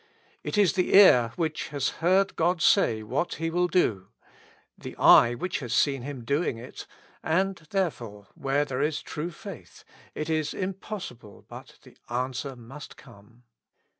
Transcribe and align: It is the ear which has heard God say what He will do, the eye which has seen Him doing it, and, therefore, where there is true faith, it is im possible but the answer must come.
It 0.43 0.57
is 0.57 0.73
the 0.73 0.95
ear 0.95 1.31
which 1.35 1.67
has 1.67 1.89
heard 1.99 2.35
God 2.35 2.59
say 2.59 3.03
what 3.03 3.35
He 3.35 3.51
will 3.51 3.67
do, 3.67 4.07
the 4.75 4.95
eye 4.97 5.35
which 5.35 5.59
has 5.59 5.75
seen 5.75 6.01
Him 6.01 6.25
doing 6.25 6.57
it, 6.57 6.87
and, 7.21 7.57
therefore, 7.69 8.25
where 8.33 8.65
there 8.65 8.81
is 8.81 9.03
true 9.03 9.29
faith, 9.29 9.83
it 10.15 10.27
is 10.27 10.55
im 10.55 10.73
possible 10.73 11.45
but 11.47 11.77
the 11.83 11.95
answer 12.09 12.55
must 12.55 12.97
come. 12.97 13.43